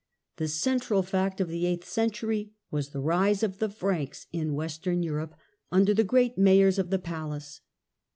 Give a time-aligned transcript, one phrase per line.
[0.37, 4.55] The central fact of the ■ eighth century was the rise of the Franks in
[4.55, 5.35] Western Rise of» Europe,
[5.71, 7.61] under the great Mayors of the Palace.